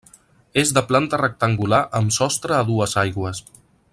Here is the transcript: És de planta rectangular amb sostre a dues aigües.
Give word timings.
És 0.61 0.71
de 0.77 0.83
planta 0.91 1.19
rectangular 1.23 1.83
amb 2.01 2.17
sostre 2.17 2.57
a 2.61 2.65
dues 2.73 2.97
aigües. 3.05 3.45